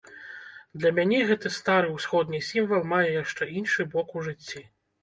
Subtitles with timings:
[0.79, 4.69] Для мяне гэты стары ўсходні сімвал мае яшчэ іншы бок у жыцці.